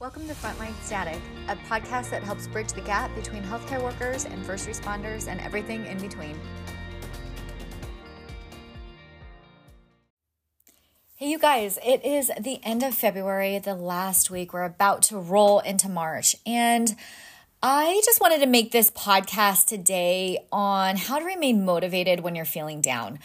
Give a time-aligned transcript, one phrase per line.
[0.00, 4.46] Welcome to Frontline Static, a podcast that helps bridge the gap between healthcare workers and
[4.46, 6.38] first responders and everything in between.
[11.16, 14.52] Hey, you guys, it is the end of February, the last week.
[14.52, 16.36] We're about to roll into March.
[16.46, 16.94] And
[17.60, 22.44] I just wanted to make this podcast today on how to remain motivated when you're
[22.44, 23.18] feeling down.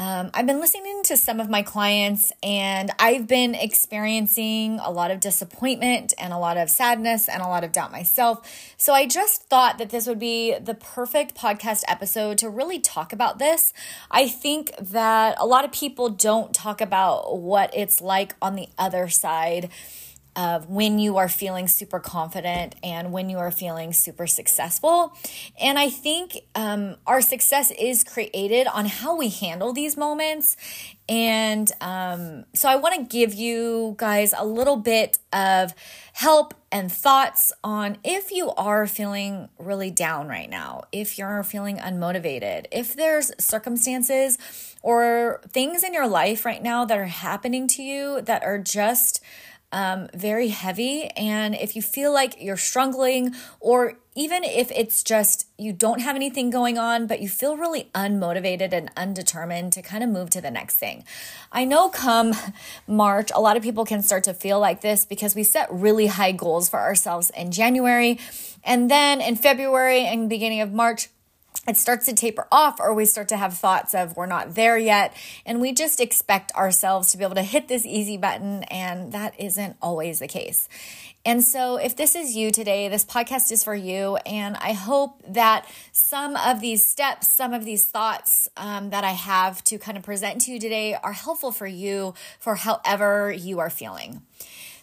[0.00, 5.10] Um, I've been listening to some of my clients and I've been experiencing a lot
[5.10, 8.48] of disappointment and a lot of sadness and a lot of doubt myself.
[8.76, 13.12] So I just thought that this would be the perfect podcast episode to really talk
[13.12, 13.72] about this.
[14.08, 18.68] I think that a lot of people don't talk about what it's like on the
[18.78, 19.68] other side
[20.38, 25.12] of when you are feeling super confident and when you are feeling super successful.
[25.60, 30.56] And I think um, our success is created on how we handle these moments.
[31.08, 35.74] And um, so I want to give you guys a little bit of
[36.12, 41.78] help and thoughts on if you are feeling really down right now, if you're feeling
[41.78, 44.38] unmotivated, if there's circumstances
[44.82, 49.20] or things in your life right now that are happening to you that are just
[49.72, 51.08] um, very heavy.
[51.16, 56.16] And if you feel like you're struggling, or even if it's just you don't have
[56.16, 60.40] anything going on, but you feel really unmotivated and undetermined to kind of move to
[60.40, 61.04] the next thing.
[61.52, 62.34] I know come
[62.86, 66.06] March, a lot of people can start to feel like this because we set really
[66.06, 68.18] high goals for ourselves in January.
[68.64, 71.08] And then in February and beginning of March,
[71.68, 74.78] it starts to taper off or we start to have thoughts of we're not there
[74.78, 79.12] yet and we just expect ourselves to be able to hit this easy button and
[79.12, 80.68] that isn't always the case.
[81.26, 85.22] And so if this is you today, this podcast is for you and I hope
[85.28, 89.98] that some of these steps, some of these thoughts um, that I have to kind
[89.98, 94.22] of present to you today are helpful for you for however you are feeling.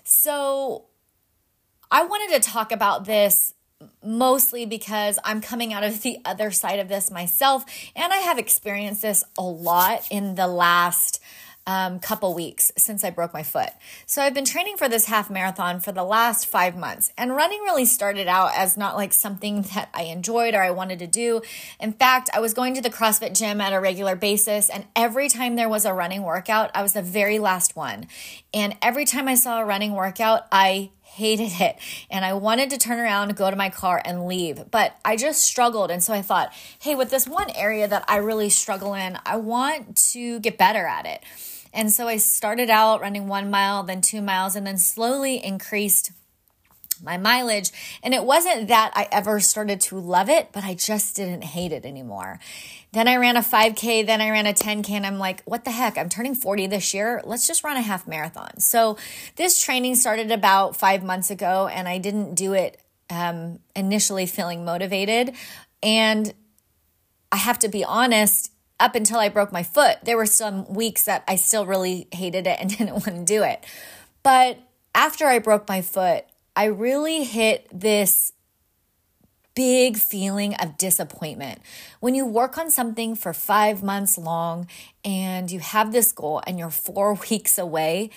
[0.03, 0.85] So
[1.89, 3.53] I wanted to talk about this
[4.03, 7.65] mostly because I'm coming out of the other side of this myself.
[7.95, 11.21] And I have experienced this a lot in the last
[11.67, 13.69] um, couple weeks since I broke my foot.
[14.05, 17.11] So I've been training for this half marathon for the last five months.
[17.17, 20.99] And running really started out as not like something that I enjoyed or I wanted
[20.99, 21.41] to do.
[21.79, 24.69] In fact, I was going to the CrossFit gym at a regular basis.
[24.69, 28.07] And every time there was a running workout, I was the very last one.
[28.53, 31.77] And every time I saw a running workout, I hated it
[32.09, 34.69] and I wanted to turn around, go to my car, and leave.
[34.69, 35.89] But I just struggled.
[35.89, 39.37] And so I thought, hey, with this one area that I really struggle in, I
[39.37, 41.23] want to get better at it.
[41.73, 46.11] And so I started out running one mile, then two miles, and then slowly increased
[47.03, 47.71] my mileage.
[48.03, 51.71] And it wasn't that I ever started to love it, but I just didn't hate
[51.71, 52.39] it anymore.
[52.91, 55.71] Then I ran a 5K, then I ran a 10K, and I'm like, what the
[55.71, 55.97] heck?
[55.97, 57.21] I'm turning 40 this year.
[57.25, 58.59] Let's just run a half marathon.
[58.59, 58.97] So
[59.35, 64.63] this training started about five months ago, and I didn't do it um, initially feeling
[64.65, 65.33] motivated.
[65.83, 66.33] And
[67.31, 71.03] I have to be honest, up until I broke my foot, there were some weeks
[71.03, 73.65] that I still really hated it and didn't want to do it.
[74.23, 74.59] But
[74.93, 78.31] after I broke my foot, I really hit this
[79.55, 81.61] big feeling of disappointment.
[81.99, 84.67] When you work on something for five months long
[85.03, 88.11] and you have this goal and you're four weeks away,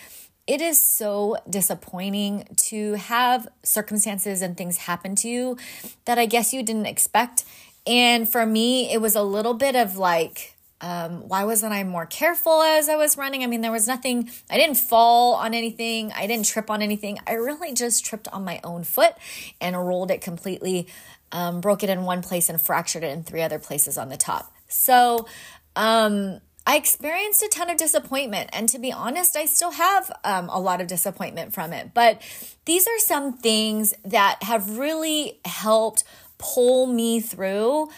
[0.46, 5.58] it is so disappointing to have circumstances and things happen to you
[6.06, 7.44] that I guess you didn't expect.
[7.86, 12.06] And for me, it was a little bit of like, um, why wasn't I more
[12.06, 13.42] careful as I was running?
[13.42, 17.18] I mean, there was nothing, I didn't fall on anything, I didn't trip on anything.
[17.26, 19.14] I really just tripped on my own foot
[19.60, 20.86] and rolled it completely,
[21.32, 24.16] um, broke it in one place and fractured it in three other places on the
[24.16, 24.54] top.
[24.68, 25.26] So,
[25.74, 28.50] um, I experienced a ton of disappointment.
[28.52, 31.94] And to be honest, I still have um, a lot of disappointment from it.
[31.94, 32.20] But
[32.66, 36.04] these are some things that have really helped
[36.36, 37.88] pull me through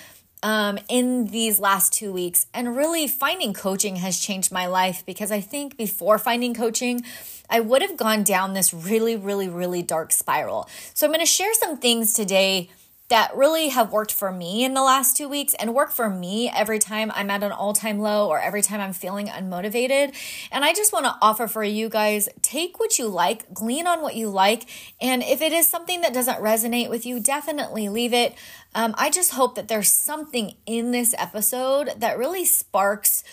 [0.43, 2.47] um, in these last two weeks.
[2.55, 7.03] And really, finding coaching has changed my life because I think before finding coaching,
[7.49, 10.69] I would have gone down this really, really, really dark spiral.
[10.95, 12.71] So, I'm going to share some things today
[13.11, 16.49] that really have worked for me in the last two weeks and work for me
[16.49, 20.15] every time I'm at an all time low or every time I'm feeling unmotivated.
[20.51, 24.01] And I just want to offer for you guys take what you like, glean on
[24.01, 24.69] what you like.
[25.01, 28.35] And if it is something that doesn't resonate with you, definitely leave it.
[28.77, 33.25] Um, I just hope that there's something in this episode that really sparks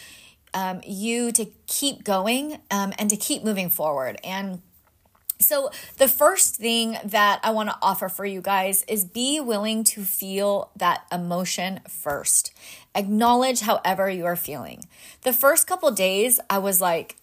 [0.55, 4.19] um, you to keep going um, and to keep moving forward.
[4.23, 4.63] And
[5.39, 9.83] so, the first thing that I want to offer for you guys is be willing
[9.85, 12.51] to feel that emotion first.
[12.95, 14.85] Acknowledge however you are feeling.
[15.21, 17.17] The first couple days, I was like,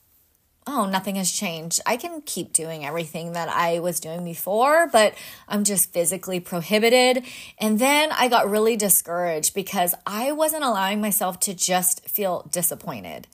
[0.66, 1.80] oh, nothing has changed.
[1.84, 5.14] I can keep doing everything that I was doing before, but
[5.48, 7.24] I'm just physically prohibited.
[7.58, 13.26] And then I got really discouraged because I wasn't allowing myself to just feel disappointed.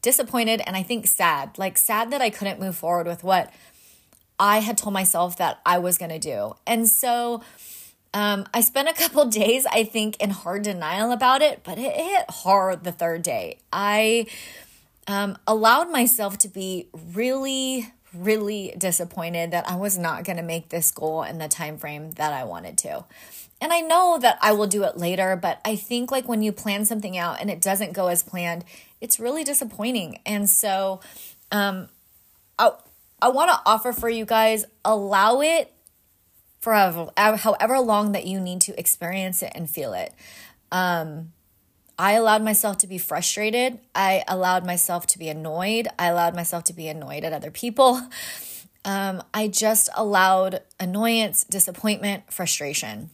[0.00, 3.52] Disappointed and I think sad, like sad that I couldn't move forward with what
[4.40, 6.56] I had told myself that I was going to do.
[6.66, 7.42] And so
[8.14, 11.94] um, I spent a couple days, I think, in hard denial about it, but it
[11.94, 13.58] hit hard the third day.
[13.72, 14.26] I
[15.06, 20.70] um, allowed myself to be really really disappointed that I was not going to make
[20.70, 23.04] this goal in the time frame that I wanted to.
[23.60, 26.50] And I know that I will do it later, but I think like when you
[26.50, 28.64] plan something out and it doesn't go as planned,
[29.00, 30.18] it's really disappointing.
[30.26, 31.00] And so
[31.52, 31.88] um
[32.58, 32.72] I
[33.22, 35.72] I want to offer for you guys allow it
[36.60, 40.12] for however long that you need to experience it and feel it.
[40.72, 41.32] Um
[41.98, 43.78] I allowed myself to be frustrated.
[43.94, 45.86] I allowed myself to be annoyed.
[45.98, 48.00] I allowed myself to be annoyed at other people.
[48.82, 53.10] Um, I just allowed annoyance, disappointment, frustration.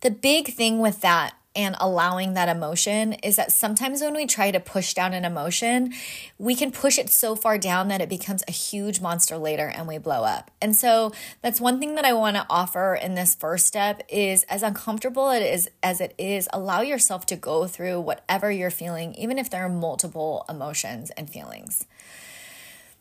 [0.00, 4.50] The big thing with that and allowing that emotion is that sometimes when we try
[4.50, 5.92] to push down an emotion,
[6.38, 9.86] we can push it so far down that it becomes a huge monster later and
[9.86, 10.50] we blow up.
[10.60, 11.12] And so
[11.42, 15.30] that's one thing that I want to offer in this first step is as uncomfortable
[15.30, 19.50] it is as it is, allow yourself to go through whatever you're feeling, even if
[19.50, 21.86] there are multiple emotions and feelings.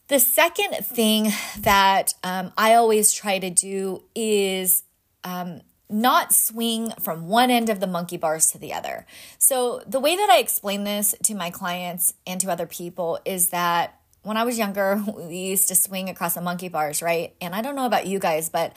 [0.08, 4.84] The second thing that um, I always try to do is
[5.24, 9.06] um, not swing from one end of the monkey bars to the other.
[9.38, 13.50] So, the way that I explain this to my clients and to other people is
[13.50, 17.36] that when I was younger, we used to swing across the monkey bars, right?
[17.42, 18.74] And I don't know about you guys, but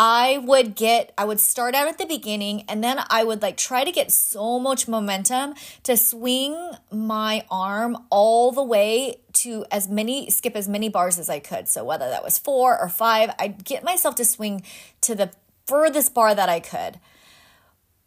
[0.00, 3.56] I would get, I would start out at the beginning and then I would like
[3.56, 6.56] try to get so much momentum to swing
[6.92, 11.66] my arm all the way to as many, skip as many bars as I could.
[11.66, 14.62] So whether that was four or five, I'd get myself to swing
[15.00, 15.32] to the
[15.68, 16.98] furthest bar that I could.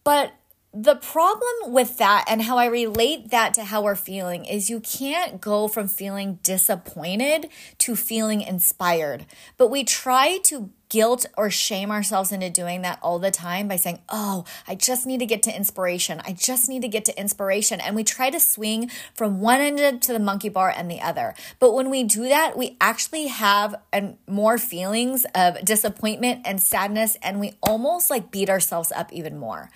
[0.03, 0.33] But
[0.73, 4.79] the problem with that and how I relate that to how we're feeling is you
[4.79, 7.49] can't go from feeling disappointed
[7.79, 9.25] to feeling inspired.
[9.57, 13.77] But we try to guilt or shame ourselves into doing that all the time by
[13.77, 16.21] saying, Oh, I just need to get to inspiration.
[16.25, 17.79] I just need to get to inspiration.
[17.79, 21.33] And we try to swing from one end to the monkey bar and the other.
[21.59, 27.17] But when we do that, we actually have an, more feelings of disappointment and sadness,
[27.23, 29.69] and we almost like beat ourselves up even more.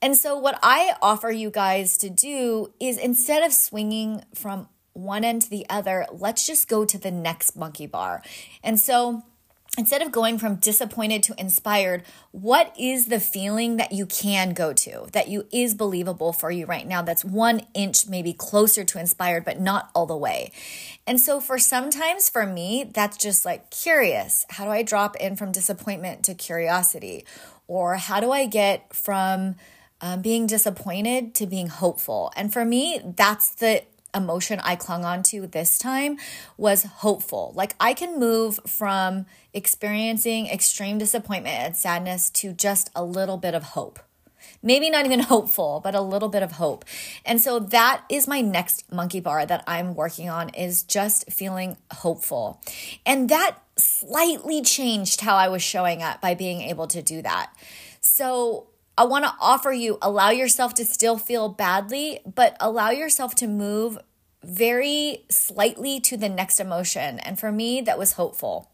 [0.00, 5.24] And so, what I offer you guys to do is instead of swinging from one
[5.24, 8.22] end to the other, let's just go to the next monkey bar.
[8.62, 9.24] And so,
[9.78, 12.02] instead of going from disappointed to inspired,
[12.32, 16.66] what is the feeling that you can go to that you is believable for you
[16.66, 20.52] right now that's one inch maybe closer to inspired, but not all the way?
[21.06, 24.46] And so for sometimes for me, that's just like curious.
[24.50, 27.24] How do I drop in from disappointment to curiosity?
[27.68, 29.56] Or how do I get from
[30.00, 32.32] um, being disappointed to being hopeful.
[32.36, 33.82] And for me, that's the
[34.16, 36.18] emotion I clung on to this time
[36.56, 37.52] was hopeful.
[37.54, 43.54] Like I can move from experiencing extreme disappointment and sadness to just a little bit
[43.54, 44.00] of hope.
[44.62, 46.84] Maybe not even hopeful, but a little bit of hope.
[47.24, 51.76] And so that is my next monkey bar that I'm working on is just feeling
[51.92, 52.60] hopeful.
[53.04, 57.52] And that slightly changed how I was showing up by being able to do that.
[58.00, 63.34] So I want to offer you allow yourself to still feel badly, but allow yourself
[63.36, 63.98] to move
[64.42, 67.18] very slightly to the next emotion.
[67.18, 68.70] And for me, that was hopeful.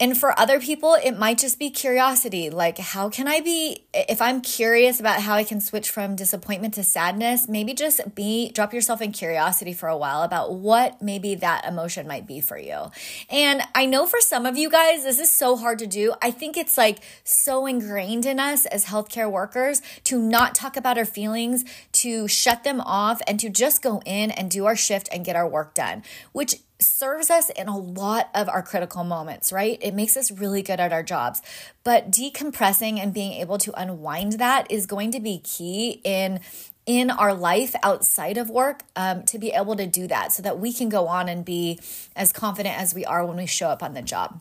[0.00, 2.48] And for other people, it might just be curiosity.
[2.48, 6.72] Like, how can I be, if I'm curious about how I can switch from disappointment
[6.74, 11.34] to sadness, maybe just be, drop yourself in curiosity for a while about what maybe
[11.34, 12.90] that emotion might be for you.
[13.28, 16.14] And I know for some of you guys, this is so hard to do.
[16.22, 20.96] I think it's like so ingrained in us as healthcare workers to not talk about
[20.96, 25.10] our feelings, to shut them off, and to just go in and do our shift
[25.12, 26.02] and get our work done,
[26.32, 29.78] which serves us in a lot of our critical moments, right?
[29.80, 31.42] It makes us really good at our jobs.
[31.84, 36.40] But decompressing and being able to unwind that is going to be key in
[36.86, 40.58] in our life outside of work um, to be able to do that so that
[40.58, 41.78] we can go on and be
[42.16, 44.40] as confident as we are when we show up on the job.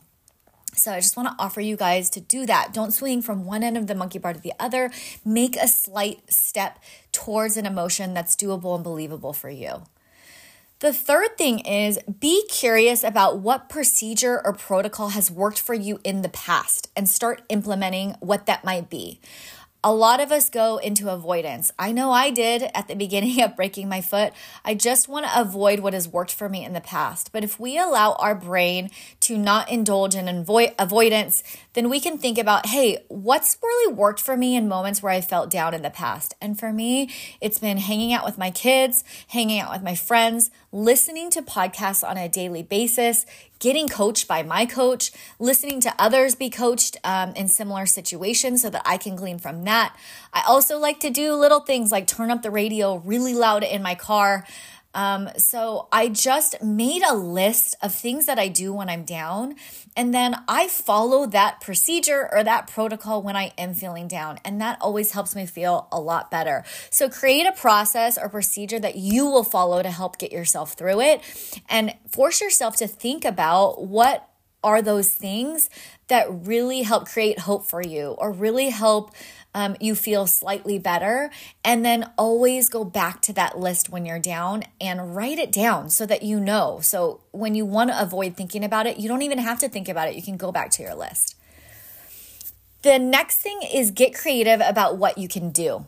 [0.74, 2.74] So I just want to offer you guys to do that.
[2.74, 4.92] Don't swing from one end of the monkey bar to the other.
[5.26, 6.80] Make a slight step
[7.12, 9.84] towards an emotion that's doable and believable for you.
[10.80, 16.00] The third thing is be curious about what procedure or protocol has worked for you
[16.06, 19.20] in the past and start implementing what that might be.
[19.84, 21.72] A lot of us go into avoidance.
[21.80, 24.34] I know I did at the beginning of breaking my foot.
[24.66, 27.32] I just want to avoid what has worked for me in the past.
[27.32, 28.90] But if we allow our brain
[29.22, 31.44] to not indulge in avoid- avoidance,
[31.74, 35.22] then we can think about, hey, what's really worked for me in moments where I
[35.22, 36.34] felt down in the past?
[36.42, 37.10] And for me,
[37.40, 42.08] it's been hanging out with my kids, hanging out with my friends, listening to podcasts
[42.08, 43.26] on a daily basis,
[43.60, 48.70] getting coached by my coach, listening to others be coached um, in similar situations so
[48.70, 49.96] that I can glean from that.
[50.34, 53.82] I also like to do little things like turn up the radio really loud in
[53.82, 54.46] my car.
[54.94, 59.56] Um, so I just made a list of things that I do when I'm down,
[59.96, 64.60] and then I follow that procedure or that protocol when I am feeling down, and
[64.62, 66.64] that always helps me feel a lot better.
[66.90, 71.02] So create a process or procedure that you will follow to help get yourself through
[71.02, 71.22] it,
[71.70, 74.26] and force yourself to think about what
[74.62, 75.70] are those things
[76.08, 79.12] that really help create hope for you or really help
[79.54, 81.32] um, you feel slightly better.
[81.64, 85.90] And then always go back to that list when you're down and write it down
[85.90, 86.80] so that you know.
[86.82, 89.90] So when you want to avoid thinking about it, you don't even have to think
[89.90, 90.16] about it.
[90.16, 91.36] You can go back to your list.
[92.82, 95.86] The next thing is get creative about what you can do.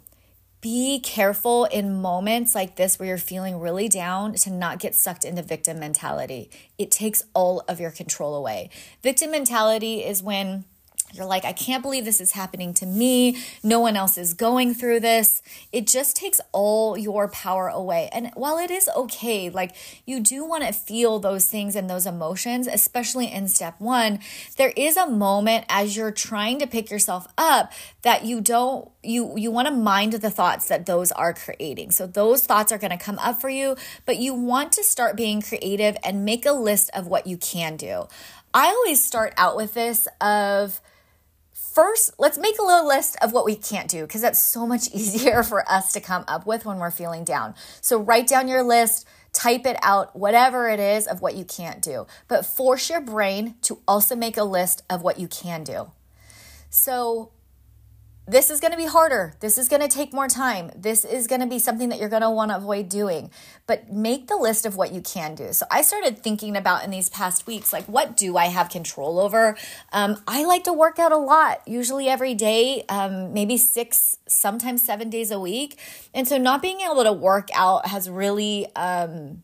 [0.60, 5.26] Be careful in moments like this where you're feeling really down to not get sucked
[5.26, 6.52] into victim mentality.
[6.78, 8.70] It takes all of your control away.
[9.02, 10.66] Victim mentality is when
[11.14, 13.38] you're like, I can't believe this is happening to me.
[13.64, 15.42] No one else is going through this.
[15.72, 18.10] It just takes all your power away.
[18.12, 19.76] And while it is okay, like
[20.06, 24.20] you do want to feel those things and those emotions, especially in step one,
[24.58, 29.38] there is a moment as you're trying to pick yourself up that you don't, you,
[29.38, 31.92] you want to mind the thoughts that those are creating.
[31.92, 33.76] So those thoughts are going to come up for you,
[34.06, 37.76] but you want to start being creative and make a list of what you can
[37.78, 38.08] do.
[38.54, 40.82] I always start out with this of,
[41.74, 44.90] First, let's make a little list of what we can't do because that's so much
[44.94, 47.56] easier for us to come up with when we're feeling down.
[47.80, 51.82] So, write down your list, type it out, whatever it is of what you can't
[51.82, 55.92] do, but force your brain to also make a list of what you can do.
[56.70, 57.32] So,
[58.28, 59.34] this is going to be harder.
[59.40, 60.72] This is going to take more time.
[60.76, 63.32] This is going to be something that you're going to want to avoid doing.
[63.66, 65.52] But make the list of what you can do.
[65.54, 69.20] So I started thinking about in these past weeks, like, what do I have control
[69.20, 69.58] over?
[69.92, 74.84] Um, I like to work out a lot, usually every day, um, maybe six, sometimes
[74.84, 75.80] seven days a week.
[76.14, 79.44] And so not being able to work out has really, um,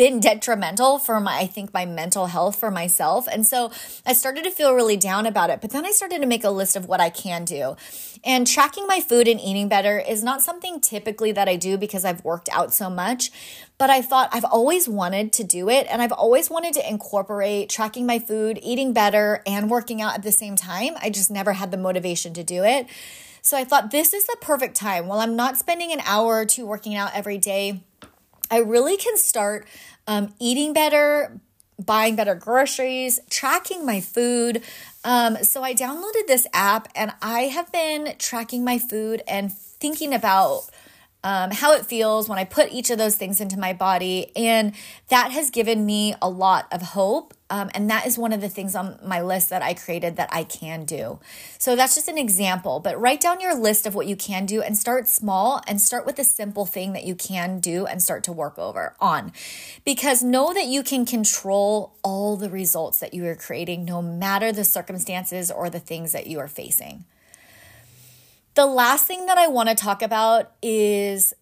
[0.00, 3.28] been detrimental for my I think my mental health for myself.
[3.30, 3.70] And so
[4.06, 5.60] I started to feel really down about it.
[5.60, 7.76] But then I started to make a list of what I can do.
[8.24, 12.06] And tracking my food and eating better is not something typically that I do because
[12.06, 13.30] I've worked out so much,
[13.76, 17.68] but I thought I've always wanted to do it and I've always wanted to incorporate
[17.68, 20.94] tracking my food, eating better and working out at the same time.
[21.02, 22.86] I just never had the motivation to do it.
[23.42, 25.08] So I thought this is the perfect time.
[25.08, 27.82] While I'm not spending an hour or two working out every day,
[28.50, 29.66] I really can start
[30.06, 31.40] um, eating better,
[31.78, 34.62] buying better groceries, tracking my food.
[35.04, 40.12] Um, so I downloaded this app and I have been tracking my food and thinking
[40.12, 40.68] about
[41.22, 44.32] um, how it feels when I put each of those things into my body.
[44.34, 44.72] And
[45.08, 47.34] that has given me a lot of hope.
[47.50, 50.28] Um, and that is one of the things on my list that I created that
[50.32, 51.18] I can do.
[51.58, 54.62] So that's just an example, but write down your list of what you can do
[54.62, 58.22] and start small and start with a simple thing that you can do and start
[58.24, 59.32] to work over on.
[59.84, 64.52] Because know that you can control all the results that you are creating, no matter
[64.52, 67.04] the circumstances or the things that you are facing.
[68.54, 71.32] The last thing that I want to talk about is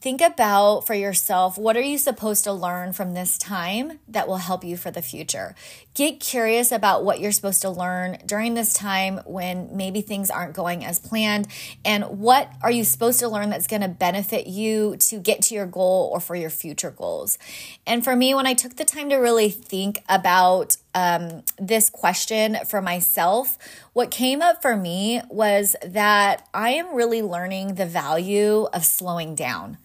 [0.00, 4.36] think about for yourself what are you supposed to learn from this time that will
[4.38, 5.54] help you for the future?
[5.94, 10.54] Get curious about what you're supposed to learn during this time when maybe things aren't
[10.54, 11.48] going as planned
[11.84, 15.54] and what are you supposed to learn that's going to benefit you to get to
[15.54, 17.38] your goal or for your future goals?
[17.86, 22.56] And for me when i took the time to really think about um, this question
[22.66, 23.56] for myself
[23.92, 29.34] what came up for me was that i am really learning the value of slowing
[29.34, 29.78] down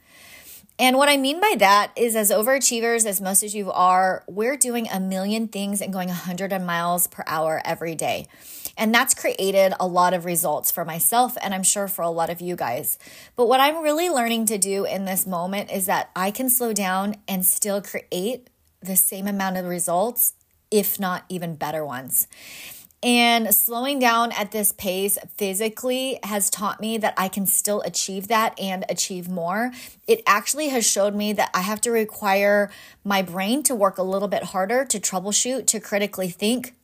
[0.82, 4.58] and what I mean by that is, as overachievers, as most of you are, we're
[4.58, 8.26] doing a million things and going 100 miles per hour every day.
[8.76, 12.32] And that's created a lot of results for myself, and I'm sure for a lot
[12.32, 12.98] of you guys.
[13.36, 16.74] But what I'm really learning to do in this moment is that I can slow
[16.74, 18.50] down and still create
[18.82, 20.34] the same amount of results,
[20.72, 22.28] if not even better ones.
[23.04, 28.28] And slowing down at this pace physically has taught me that I can still achieve
[28.28, 29.72] that and achieve more.
[30.08, 32.70] It actually has showed me that I have to require
[33.04, 36.76] my brain to work a little bit harder to troubleshoot, to critically think,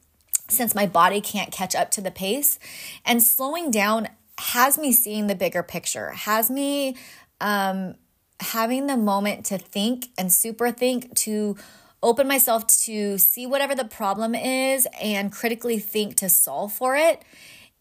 [0.49, 2.57] since my body can't catch up to the pace.
[3.05, 4.07] And slowing down
[4.39, 6.95] has me seeing the bigger picture, has me
[7.39, 7.93] um,
[8.39, 11.57] having the moment to think and super think, to
[12.07, 17.21] open myself to see whatever the problem is and critically think to solve for it.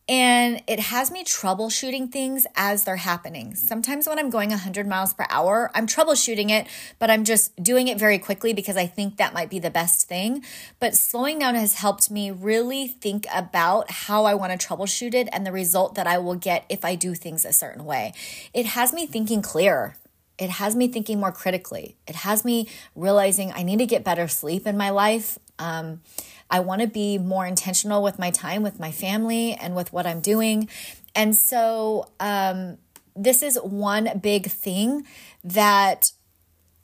[0.08, 3.56] And it has me troubleshooting things as they're happening.
[3.56, 6.68] Sometimes when I'm going 100 miles per hour, I'm troubleshooting it,
[7.00, 10.08] but I'm just doing it very quickly because I think that might be the best
[10.08, 10.44] thing.
[10.78, 15.28] But slowing down has helped me really think about how I want to troubleshoot it
[15.32, 18.12] and the result that I will get if I do things a certain way.
[18.54, 19.96] It has me thinking clear.
[20.38, 21.96] It has me thinking more critically.
[22.06, 25.38] It has me realizing I need to get better sleep in my life.
[25.58, 26.02] Um,
[26.50, 30.06] I want to be more intentional with my time, with my family, and with what
[30.06, 30.68] I'm doing.
[31.14, 32.78] And so, um,
[33.16, 35.06] this is one big thing
[35.42, 36.12] that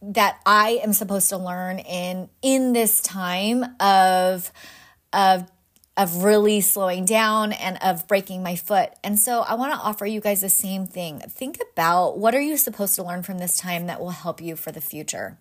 [0.00, 4.50] that I am supposed to learn in in this time of
[5.12, 5.51] of
[5.96, 8.90] of really slowing down and of breaking my foot.
[9.04, 11.20] And so I want to offer you guys the same thing.
[11.20, 14.56] Think about what are you supposed to learn from this time that will help you
[14.56, 15.37] for the future.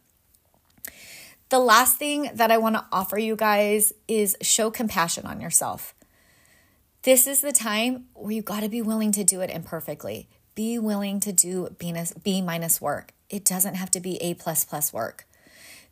[1.49, 5.93] The last thing that I want to offer you guys is show compassion on yourself.
[7.03, 10.29] This is the time where you got to be willing to do it imperfectly.
[10.53, 13.13] Be willing to do B minus work.
[13.29, 15.25] It doesn't have to be A plus plus work.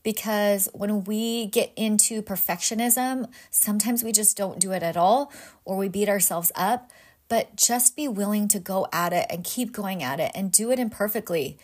[0.04, 5.32] Because when we get into perfectionism, sometimes we just don't do it at all
[5.66, 6.92] or we beat ourselves up.
[7.28, 10.72] But just be willing to go at it and keep going at it and do
[10.72, 11.60] it imperfectly.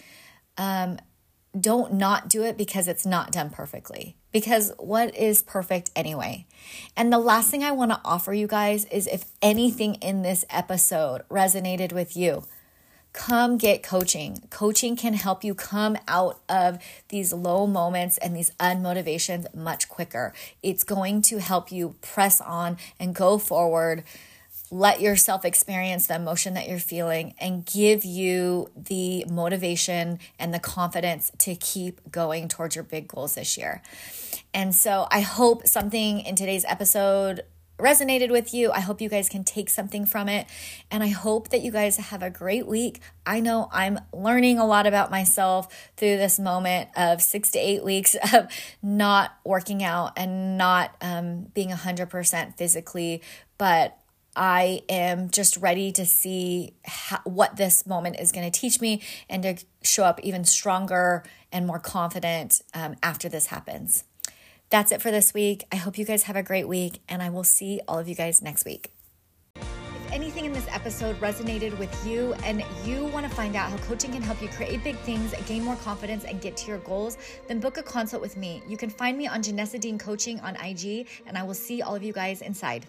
[0.57, 0.99] Um,
[1.59, 4.17] don't not do it because it's not done perfectly.
[4.31, 6.45] Because what is perfect anyway?
[6.97, 10.43] And the last thing I want to offer you guys is if anything in this
[10.49, 12.43] episode resonated with you,
[13.15, 14.43] come get coaching.
[14.50, 20.34] Coaching can help you come out of these low moments and these unmotivations much quicker.
[20.62, 24.03] It's going to help you press on and go forward
[24.72, 30.60] let yourself experience the emotion that you're feeling and give you the motivation and the
[30.60, 33.81] confidence to keep going towards your big goals this year.
[34.53, 37.43] And so I hope something in today's episode
[37.77, 38.72] resonated with you.
[38.72, 40.48] I hope you guys can take something from it.
[40.89, 43.01] And I hope that you guys have a great week.
[43.25, 47.83] I know I'm learning a lot about myself through this moment of six to eight
[47.83, 48.48] weeks of
[48.81, 53.22] not working out and not um, being 100% physically,
[53.57, 53.98] but
[54.35, 59.01] I am just ready to see how, what this moment is going to teach me
[59.29, 64.03] and to show up even stronger and more confident um, after this happens.
[64.75, 65.64] That's it for this week.
[65.72, 68.14] I hope you guys have a great week, and I will see all of you
[68.14, 68.92] guys next week.
[69.55, 73.77] If anything in this episode resonated with you and you want to find out how
[73.77, 77.18] coaching can help you create big things, gain more confidence, and get to your goals,
[77.48, 78.61] then book a consult with me.
[78.68, 81.96] You can find me on Janessa Dean Coaching on IG, and I will see all
[81.96, 82.85] of you guys inside.